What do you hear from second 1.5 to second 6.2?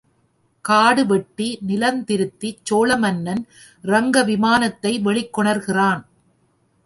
நிலந்திருத்திச் சோழ மன்னன் ரங்கவிமானத்தை வெளிக் கொணர்கிறான்.